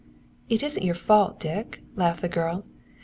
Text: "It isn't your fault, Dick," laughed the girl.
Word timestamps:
"It 0.49 0.63
isn't 0.63 0.83
your 0.83 0.95
fault, 0.95 1.39
Dick," 1.39 1.83
laughed 1.95 2.23
the 2.23 2.27
girl. 2.27 2.65